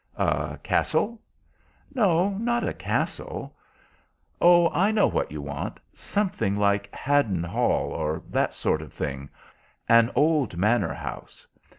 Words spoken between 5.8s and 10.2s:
Something like Haddon Hall, or that sort of thing. An